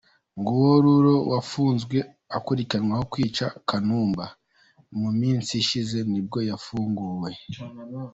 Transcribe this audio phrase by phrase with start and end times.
[0.39, 1.97] Nguwo Lulu wafunzwe
[2.37, 4.25] akurikiranweho kwica Kanumba,
[4.99, 7.31] mu minsi ishize nibwo yafunguwe.